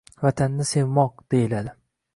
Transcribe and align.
“Vatanni 0.21 0.65
sevmoq” 0.71 1.25
deyiladi. 1.35 1.79